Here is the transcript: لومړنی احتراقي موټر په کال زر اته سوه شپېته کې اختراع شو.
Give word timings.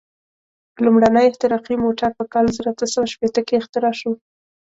لومړنی 0.83 1.23
احتراقي 1.27 1.75
موټر 1.83 2.09
په 2.17 2.23
کال 2.33 2.45
زر 2.55 2.65
اته 2.73 2.85
سوه 2.93 3.05
شپېته 3.13 3.41
کې 3.47 3.59
اختراع 3.61 3.93
شو. 3.99 4.11